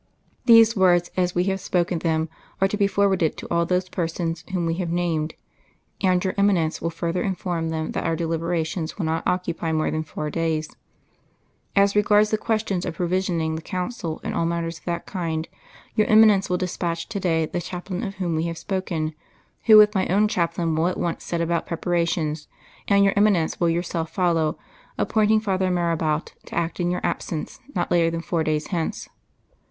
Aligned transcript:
These 0.45 0.75
words, 0.75 1.11
as 1.15 1.35
we 1.35 1.43
have 1.43 1.59
spoken 1.59 1.99
them, 1.99 2.27
are 2.59 2.67
to 2.67 2.75
be 2.75 2.87
forwarded 2.87 3.37
to 3.37 3.47
all 3.53 3.67
those 3.67 3.87
persons 3.87 4.43
whom 4.51 4.65
we 4.65 4.73
have 4.79 4.89
named; 4.89 5.35
and 6.01 6.23
your 6.25 6.33
Eminence 6.39 6.81
will 6.81 6.89
further 6.89 7.21
inform 7.21 7.69
them 7.69 7.91
that 7.91 8.03
our 8.07 8.15
deliberations 8.15 8.97
will 8.97 9.05
not 9.05 9.21
occupy 9.27 9.71
more 9.71 9.91
than 9.91 10.01
four 10.03 10.31
days. 10.31 10.69
"As 11.75 11.95
regards 11.95 12.31
the 12.31 12.39
questions 12.39 12.83
of 12.83 12.95
provisioning 12.95 13.53
the 13.53 13.61
council 13.61 14.19
and 14.23 14.33
all 14.33 14.47
matters 14.47 14.79
of 14.79 14.85
that 14.85 15.05
kind, 15.05 15.47
your 15.93 16.07
Eminence 16.07 16.49
will 16.49 16.57
despatch 16.57 17.07
to 17.09 17.19
day 17.19 17.45
the 17.45 17.61
chaplain 17.61 18.01
of 18.03 18.15
whom 18.15 18.35
we 18.35 18.45
have 18.45 18.57
spoken, 18.57 19.13
who 19.65 19.77
with 19.77 19.93
my 19.93 20.07
own 20.07 20.27
chaplain 20.27 20.73
will 20.73 20.87
at 20.87 20.97
once 20.97 21.23
set 21.23 21.41
about 21.41 21.67
preparations, 21.67 22.47
and 22.87 23.03
your 23.03 23.13
Eminence 23.15 23.59
will 23.59 23.69
yourself 23.69 24.09
follow, 24.09 24.57
appointing 24.97 25.39
Father 25.39 25.69
Marabout 25.69 26.33
to 26.47 26.55
act 26.55 26.79
in 26.79 26.89
your 26.89 27.01
absence, 27.03 27.59
not 27.75 27.91
later 27.91 28.09
than 28.09 28.21
four 28.21 28.43
days 28.43 28.65
hence. 28.69 29.07